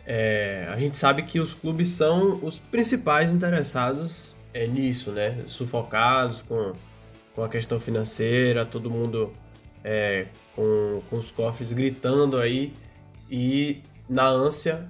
[0.06, 5.44] É, a gente sabe que os clubes são os principais interessados é, nisso, né?
[5.46, 6.72] Sufocados com,
[7.34, 9.32] com a questão financeira, todo mundo
[9.82, 12.72] é, com, com os cofres gritando aí
[13.30, 14.86] e na ânsia,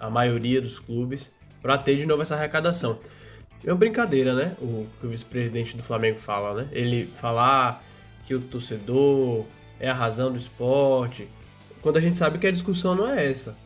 [0.00, 1.32] a maioria dos clubes,
[1.66, 2.96] para ter de novo essa arrecadação.
[3.64, 4.52] É uma brincadeira, né?
[4.60, 6.68] O que o vice-presidente do Flamengo fala, né?
[6.70, 7.82] Ele falar
[8.24, 9.44] que o torcedor
[9.80, 11.26] é a razão do esporte,
[11.82, 13.56] quando a gente sabe que a discussão não é essa,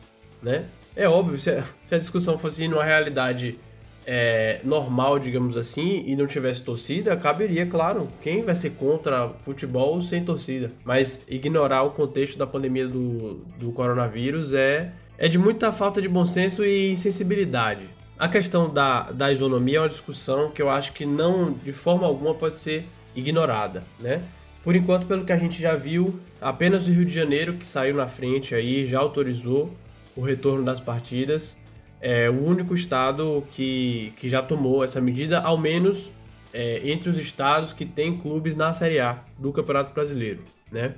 [0.41, 0.65] né?
[0.95, 3.59] É óbvio, se a, se a discussão fosse numa realidade
[4.03, 10.01] é, normal, digamos assim, e não tivesse torcida, caberia, claro, quem vai ser contra futebol
[10.01, 10.71] sem torcida.
[10.83, 16.09] Mas ignorar o contexto da pandemia do, do coronavírus é, é de muita falta de
[16.09, 17.87] bom senso e insensibilidade.
[18.17, 22.07] A questão da, da isonomia é uma discussão que eu acho que não, de forma
[22.07, 24.23] alguma, pode ser ignorada, né?
[24.63, 27.97] Por enquanto, pelo que a gente já viu, apenas o Rio de Janeiro, que saiu
[27.97, 29.71] na frente aí, já autorizou
[30.15, 31.55] o retorno das partidas.
[32.01, 36.11] É o único estado que, que já tomou essa medida, ao menos
[36.51, 40.95] é, entre os estados que têm clubes na Série A do Campeonato Brasileiro, né?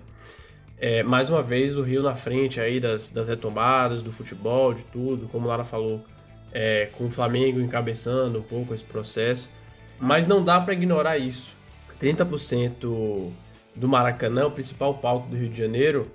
[0.85, 4.83] É, mais uma vez, o Rio na frente aí das, das retomadas, do futebol, de
[4.83, 6.03] tudo, como Lara falou,
[6.51, 9.49] é, com o Flamengo encabeçando um pouco esse processo.
[9.97, 11.53] Mas não dá para ignorar isso.
[12.01, 13.31] 30%
[13.73, 16.05] do Maracanã, o principal palco do Rio de Janeiro,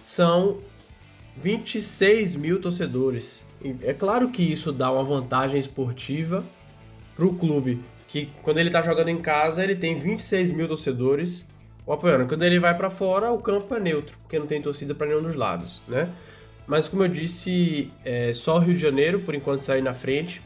[0.00, 0.56] são
[1.36, 3.46] 26 mil torcedores.
[3.82, 6.42] É claro que isso dá uma vantagem esportiva
[7.14, 11.46] para o clube, que quando ele está jogando em casa, ele tem 26 mil torcedores
[11.88, 12.26] o apoiando.
[12.26, 15.22] Quando ele vai para fora, o campo é neutro, porque não tem torcida para nenhum
[15.22, 16.08] dos lados, né?
[16.66, 20.42] Mas como eu disse, é só o Rio de Janeiro, por enquanto, sair na frente.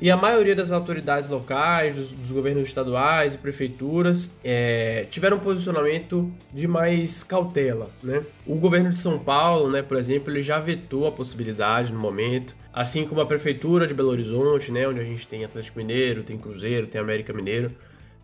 [0.00, 5.40] E a maioria das autoridades locais, dos, dos governos estaduais e prefeituras é, tiveram um
[5.40, 7.90] posicionamento de mais cautela.
[8.02, 8.22] Né?
[8.46, 12.54] O governo de São Paulo, né, por exemplo, ele já vetou a possibilidade no momento,
[12.72, 16.38] assim como a prefeitura de Belo Horizonte, né, onde a gente tem Atlético Mineiro, tem
[16.38, 17.72] Cruzeiro, tem América Mineiro.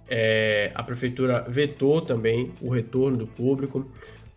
[0.08, 3.86] É, a prefeitura vetou também o retorno do público.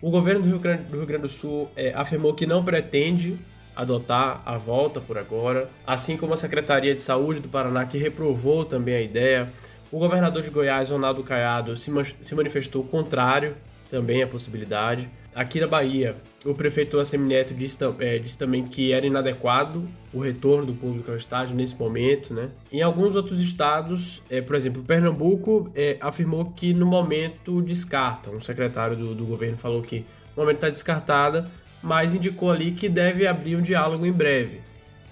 [0.01, 3.38] O governo do Rio Grande do, Rio Grande do Sul é, afirmou que não pretende
[3.75, 8.65] adotar a volta por agora, assim como a Secretaria de Saúde do Paraná, que reprovou
[8.65, 9.49] também a ideia.
[9.91, 13.55] O governador de Goiás, Ronaldo Caiado, se, se manifestou contrário
[13.89, 15.07] também à possibilidade.
[15.34, 20.65] Aqui na Bahia, o prefeito Assemineto disse, é, disse, também que era inadequado o retorno
[20.65, 22.49] do público ao estádio nesse momento, né?
[22.71, 28.32] Em alguns outros estados, é, por exemplo, Pernambuco é, afirmou que no momento descarta.
[28.32, 29.99] Um secretário do, do governo falou que
[30.36, 31.47] no momento está descartada,
[31.82, 34.62] mas indicou ali que deve abrir um diálogo em breve.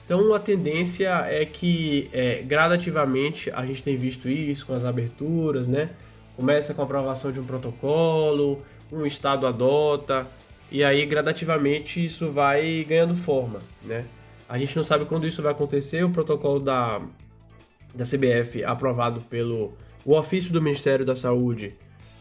[0.06, 5.68] Então a tendência é que é, gradativamente a gente tem visto isso com as aberturas,
[5.68, 5.92] né?
[6.36, 10.26] Começa com a aprovação de um protocolo, um estado adota,
[10.72, 14.06] e aí gradativamente isso vai ganhando forma, né?
[14.48, 17.00] A gente não sabe quando isso vai acontecer, o protocolo da,
[17.94, 19.74] da CBF aprovado pelo
[20.06, 21.74] o ofício do Ministério da Saúde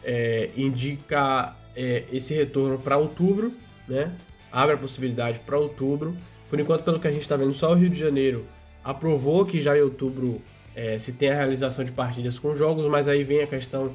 [0.05, 3.53] é, indica é, esse retorno para outubro,
[3.87, 4.13] né?
[4.51, 6.15] Abre a possibilidade para outubro.
[6.51, 8.45] Por enquanto, pelo que a gente está vendo, só o Rio de Janeiro
[8.83, 10.41] aprovou que já em outubro
[10.75, 13.95] é, se tem a realização de partidas com jogos, mas aí vem a questão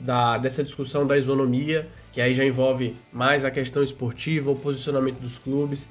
[0.00, 5.18] da, dessa discussão da isonomia, que aí já envolve mais a questão esportiva, o posicionamento
[5.18, 5.88] dos clubes.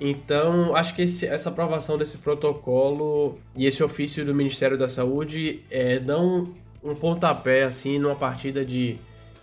[0.00, 5.60] Então, acho que esse, essa aprovação desse protocolo e esse ofício do Ministério da Saúde
[5.70, 8.96] é, dão um pontapé assim numa partida de,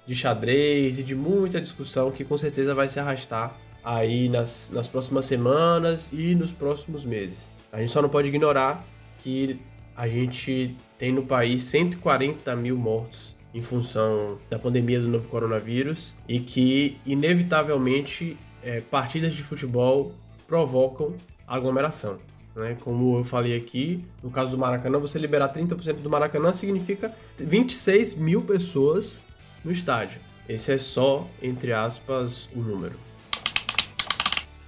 [0.08, 4.88] de xadrez e de muita discussão que com certeza vai se arrastar aí nas, nas
[4.88, 7.50] próximas semanas e nos próximos meses.
[7.72, 8.84] A gente só não pode ignorar
[9.22, 9.60] que
[9.96, 16.14] a gente tem no país 140 mil mortos em função da pandemia do novo coronavírus
[16.28, 20.14] e que, inevitavelmente, é, partidas de futebol
[20.46, 21.16] provocam
[21.48, 22.18] aglomeração.
[22.54, 22.76] Né?
[22.82, 28.16] Como eu falei aqui, no caso do Maracanã, você liberar 30% do Maracanã significa 26
[28.16, 29.22] mil pessoas
[29.64, 30.20] no estádio.
[30.50, 32.96] Esse é só, entre aspas, o número.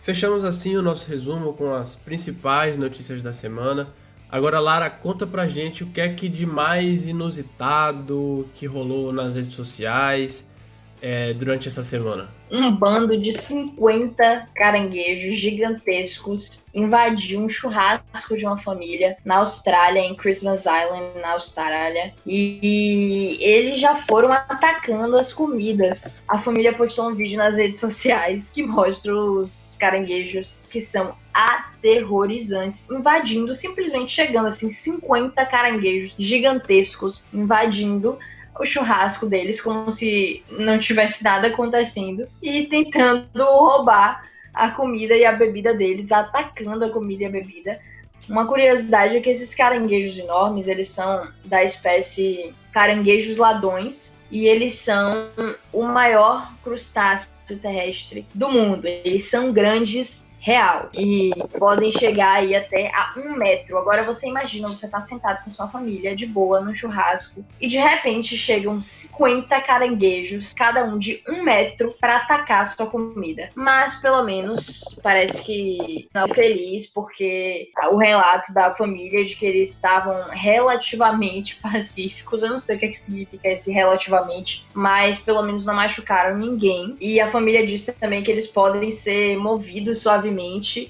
[0.01, 3.89] Fechamos assim o nosso resumo com as principais notícias da semana.
[4.29, 9.35] Agora, Lara, conta pra gente o que é que de mais inusitado que rolou nas
[9.35, 10.45] redes sociais
[11.01, 12.27] é, durante essa semana.
[12.49, 20.15] Um bando de 50 caranguejos gigantescos invadiu um churrasco de uma família na Austrália, em
[20.15, 22.13] Christmas Island, na Austrália.
[22.25, 26.23] E eles já foram atacando as comidas.
[26.27, 32.89] A família postou um vídeo nas redes sociais que mostra os caranguejos que são aterrorizantes,
[32.89, 38.17] invadindo, simplesmente chegando assim, 50 caranguejos gigantescos invadindo
[38.59, 44.21] o churrasco deles como se não tivesse nada acontecendo e tentando roubar
[44.53, 47.79] a comida e a bebida deles, atacando a comida e a bebida.
[48.27, 54.73] Uma curiosidade é que esses caranguejos enormes, eles são da espécie caranguejos ladões e eles
[54.73, 55.29] são
[55.71, 58.85] o maior crustáceo terrestre do mundo.
[58.85, 60.89] Eles são grandes real.
[60.93, 63.77] E podem chegar aí até a um metro.
[63.77, 67.77] Agora você imagina, você tá sentado com sua família de boa no churrasco e de
[67.77, 73.49] repente chegam 50 caranguejos, cada um de um metro, para atacar a sua comida.
[73.55, 79.45] Mas pelo menos parece que não é feliz porque o relato da família de que
[79.45, 82.41] eles estavam relativamente pacíficos.
[82.41, 86.37] Eu não sei o que, é que significa esse relativamente, mas pelo menos não machucaram
[86.37, 86.95] ninguém.
[87.01, 90.36] E a família disse também que eles podem ser movidos suavemente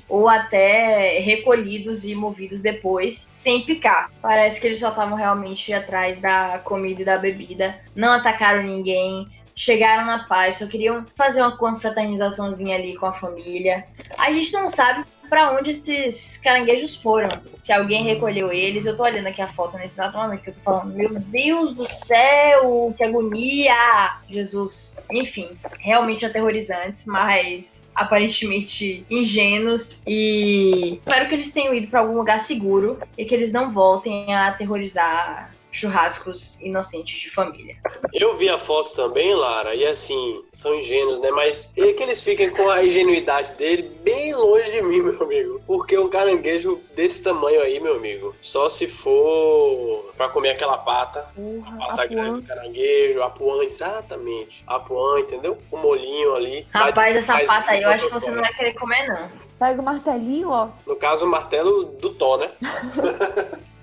[0.08, 4.12] ou até recolhidos e movidos depois, sem picar.
[4.22, 9.28] Parece que eles só estavam realmente atrás da comida e da bebida, não atacaram ninguém,
[9.56, 13.86] chegaram na paz, só queriam fazer uma confraternizaçãozinha ali com a família.
[14.18, 17.30] A gente não sabe para onde esses caranguejos foram.
[17.64, 20.54] Se alguém recolheu eles, eu tô olhando aqui a foto nesse exato momento que eu
[20.54, 24.20] tô falando, meu Deus do céu, que agonia!
[24.30, 24.96] Jesus.
[25.12, 32.42] Enfim, realmente aterrorizantes, mas aparentemente ingênuos e espero que eles tenham ido para algum lugar
[32.42, 37.76] seguro e que eles não voltem a aterrorizar churrascos inocentes de família.
[38.12, 41.30] Eu vi a foto também, Lara, e assim, são ingênuos, né?
[41.32, 45.62] Mas é que eles fiquem com a ingenuidade dele bem longe de mim, meu amigo.
[45.68, 51.28] Porque um caranguejo desse tamanho aí, meu amigo, só se for pra comer aquela pata.
[51.36, 54.64] Porra, a pata grande do caranguejo, a puã, exatamente.
[54.66, 55.58] A puã, entendeu?
[55.72, 56.66] O molinho ali.
[56.74, 59.30] Rapaz, essa pata aí, eu acho que você não vai querer comer, não.
[59.60, 60.70] Pega o martelinho, ó.
[60.86, 62.52] No caso, o martelo do Tó, né?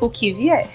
[0.00, 0.68] o que vier.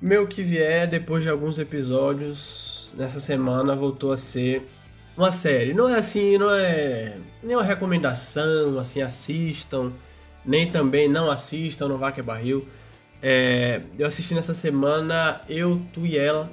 [0.00, 4.66] Meu que vier, depois de alguns episódios, nessa semana voltou a ser
[5.16, 5.72] uma série.
[5.72, 9.92] Não é assim, não é nenhuma recomendação, assim, assistam,
[10.44, 12.66] nem também não assistam no Vaca Barril.
[13.22, 16.50] É, eu assisti nessa semana Eu, Tu e Ela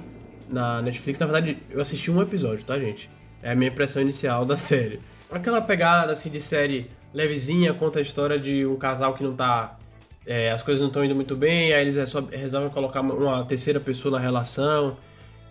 [0.48, 1.18] na Netflix.
[1.18, 3.10] Na verdade, eu assisti um episódio, tá, gente?
[3.42, 5.00] É a minha impressão inicial da série.
[5.30, 9.76] Aquela pegada, assim, de série levezinha, conta a história de um casal que não tá.
[10.24, 11.96] É, as coisas não estão indo muito bem, aí eles
[12.30, 14.96] resolvem colocar uma terceira pessoa na relação.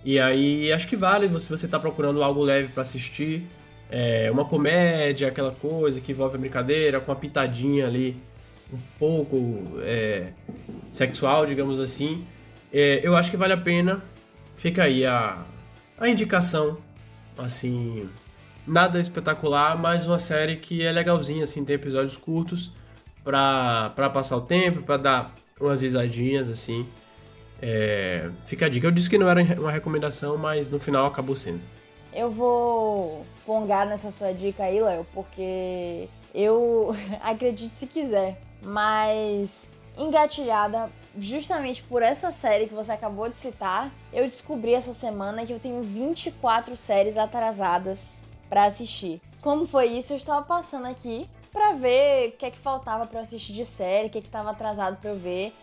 [0.03, 3.43] E aí acho que vale se você está procurando algo leve para assistir.
[3.89, 8.15] É, uma comédia, aquela coisa que envolve a brincadeira, com uma pitadinha ali
[8.71, 10.27] um pouco é,
[10.89, 12.25] sexual, digamos assim.
[12.71, 14.01] É, eu acho que vale a pena.
[14.55, 15.43] Fica aí a,
[15.99, 16.77] a indicação,
[17.37, 18.07] assim,
[18.71, 22.71] nada espetacular, mas uma série que é legalzinha, assim, tem episódios curtos
[23.21, 26.87] pra, passar o tempo, pra dar umas risadinhas, assim.
[27.61, 28.87] É, fica a dica.
[28.87, 31.59] Eu disse que não era uma recomendação, mas no final acabou sendo.
[32.13, 40.89] Eu vou pongar nessa sua dica aí, Léo, porque eu acredito se quiser, mas engatilhada
[41.19, 45.59] justamente por essa série que você acabou de citar, eu descobri essa semana que eu
[45.59, 49.21] tenho 24 séries atrasadas para assistir.
[49.41, 50.11] Como foi isso?
[50.11, 54.07] Eu estava passando aqui para ver o que é que faltava para assistir de série,
[54.07, 55.55] o que é que estava atrasado para eu ver.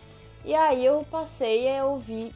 [0.43, 2.33] E aí eu passei e eu vi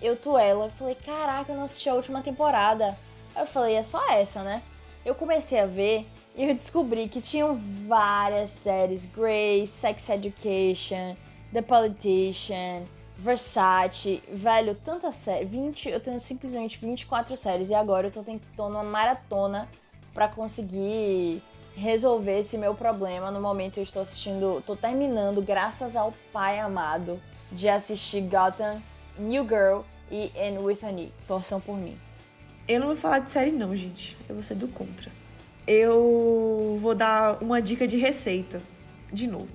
[0.00, 0.66] Eu Tu Ela.
[0.66, 2.96] Eu falei, caraca, eu não assisti a última temporada.
[3.36, 4.62] Eu falei, é só essa, né?
[5.04, 9.04] Eu comecei a ver e eu descobri que tinham várias séries.
[9.04, 11.16] Grace, Sex Education,
[11.52, 12.84] The Politician,
[13.16, 15.44] Versace, velho, tanta série.
[15.44, 19.68] 20, eu tenho simplesmente 24 séries e agora eu tô tentando uma maratona
[20.18, 21.40] para conseguir
[21.76, 23.30] resolver esse meu problema.
[23.30, 27.20] No momento eu estou assistindo, tô terminando, graças ao pai amado,
[27.52, 28.82] de assistir Gotham,
[29.16, 31.12] New Girl e And With a Knee.
[31.24, 31.96] Torçam por mim.
[32.66, 34.16] Eu não vou falar de série não, gente.
[34.28, 35.08] Eu vou ser do contra.
[35.68, 38.60] Eu vou dar uma dica de receita,
[39.12, 39.48] de novo.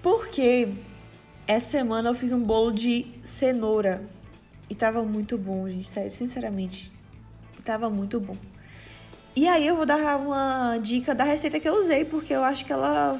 [0.00, 0.70] Porque
[1.46, 4.02] essa semana eu fiz um bolo de cenoura
[4.70, 6.90] e tava muito bom, gente, sério, sinceramente.
[7.62, 8.34] Tava muito bom.
[9.34, 12.66] E aí eu vou dar uma dica da receita que eu usei, porque eu acho
[12.66, 13.18] que ela,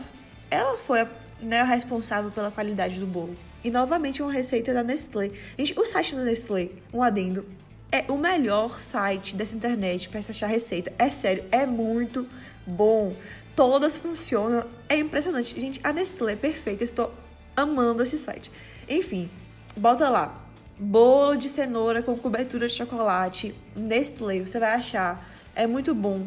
[0.50, 1.06] ela foi
[1.40, 3.34] né, a responsável pela qualidade do bolo.
[3.64, 5.30] E novamente uma receita da Nestlé.
[5.56, 7.46] Gente, o site da Nestlé, um adendo,
[7.90, 10.92] é o melhor site dessa internet para achar receita.
[10.98, 12.26] É sério, é muito
[12.66, 13.14] bom.
[13.56, 14.64] Todas funcionam.
[14.90, 15.58] É impressionante.
[15.58, 16.84] Gente, a Nestlé é perfeita.
[16.84, 17.10] Estou
[17.56, 18.50] amando esse site.
[18.86, 19.30] Enfim,
[19.74, 20.42] bota lá.
[20.78, 23.54] Bolo de cenoura com cobertura de chocolate.
[23.74, 26.26] Nestlé, você vai achar é muito bom.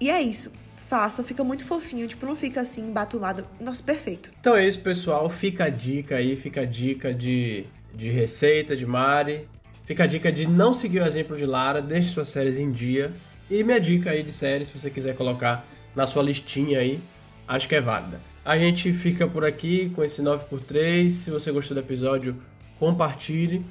[0.00, 0.50] E é isso.
[0.76, 3.46] Façam, fica muito fofinho, tipo, não fica assim, batumado.
[3.60, 4.30] Nossa, perfeito.
[4.40, 5.30] Então é isso, pessoal.
[5.30, 7.64] Fica a dica aí, fica a dica de,
[7.94, 9.46] de receita de Mari.
[9.84, 13.12] Fica a dica de não seguir o exemplo de Lara, deixe suas séries em dia.
[13.50, 15.64] E minha dica aí de séries, se você quiser colocar
[15.96, 17.00] na sua listinha aí,
[17.48, 18.20] acho que é válida.
[18.44, 21.10] A gente fica por aqui com esse 9x3.
[21.10, 22.36] Se você gostou do episódio,
[22.78, 23.64] compartilhe.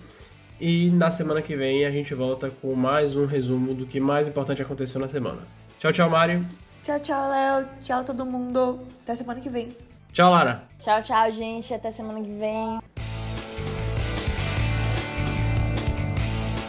[0.60, 4.28] E na semana que vem a gente volta com mais um resumo do que mais
[4.28, 5.40] importante aconteceu na semana.
[5.80, 6.46] Tchau, tchau, Mário.
[6.84, 7.66] Tchau, tchau, Léo.
[7.82, 8.80] Tchau, todo mundo.
[9.04, 9.70] Até semana que vem.
[10.12, 10.64] Tchau, Lara.
[10.80, 11.74] Tchau, tchau, gente.
[11.74, 12.80] Até semana que vem.